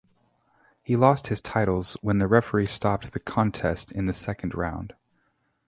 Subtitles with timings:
[0.81, 4.95] He lost his titles when the referee stopped the contest in the second round.